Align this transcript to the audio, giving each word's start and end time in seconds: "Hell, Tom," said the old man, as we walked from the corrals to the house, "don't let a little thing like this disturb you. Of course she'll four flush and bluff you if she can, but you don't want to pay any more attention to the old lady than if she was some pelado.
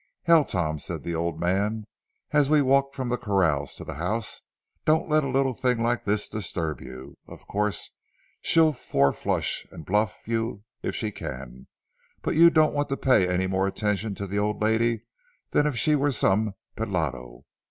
"Hell, 0.23 0.43
Tom," 0.43 0.79
said 0.79 1.03
the 1.03 1.13
old 1.13 1.39
man, 1.39 1.85
as 2.31 2.49
we 2.49 2.59
walked 2.59 2.95
from 2.95 3.09
the 3.09 3.19
corrals 3.19 3.75
to 3.75 3.83
the 3.83 3.93
house, 3.93 4.41
"don't 4.83 5.07
let 5.07 5.23
a 5.23 5.29
little 5.29 5.53
thing 5.53 5.83
like 5.83 6.05
this 6.05 6.27
disturb 6.27 6.81
you. 6.81 7.13
Of 7.27 7.45
course 7.45 7.91
she'll 8.41 8.73
four 8.73 9.13
flush 9.13 9.63
and 9.71 9.85
bluff 9.85 10.17
you 10.25 10.63
if 10.81 10.95
she 10.95 11.11
can, 11.11 11.67
but 12.23 12.35
you 12.35 12.49
don't 12.49 12.73
want 12.73 12.89
to 12.89 12.97
pay 12.97 13.27
any 13.27 13.45
more 13.45 13.67
attention 13.67 14.15
to 14.15 14.25
the 14.25 14.39
old 14.39 14.59
lady 14.59 15.03
than 15.51 15.67
if 15.67 15.75
she 15.77 15.95
was 15.95 16.17
some 16.17 16.55
pelado. 16.75 17.43